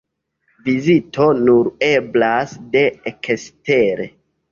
Vizito 0.67 1.27
nur 1.49 1.69
eblas 1.87 2.55
de 2.77 2.83
ekstere. 3.13 4.09